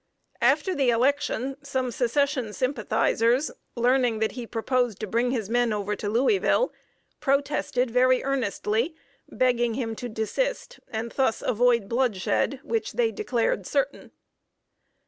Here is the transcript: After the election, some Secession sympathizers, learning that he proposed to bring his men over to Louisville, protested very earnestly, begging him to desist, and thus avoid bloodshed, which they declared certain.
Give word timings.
After 0.41 0.73
the 0.73 0.89
election, 0.89 1.57
some 1.63 1.91
Secession 1.91 2.53
sympathizers, 2.53 3.51
learning 3.75 4.17
that 4.17 4.31
he 4.31 4.47
proposed 4.47 4.99
to 5.01 5.05
bring 5.05 5.29
his 5.29 5.47
men 5.47 5.71
over 5.71 5.95
to 5.95 6.09
Louisville, 6.09 6.73
protested 7.19 7.91
very 7.91 8.23
earnestly, 8.23 8.95
begging 9.29 9.75
him 9.75 9.95
to 9.97 10.09
desist, 10.09 10.79
and 10.87 11.11
thus 11.11 11.43
avoid 11.43 11.87
bloodshed, 11.87 12.59
which 12.63 12.93
they 12.93 13.11
declared 13.11 13.67
certain. 13.67 14.09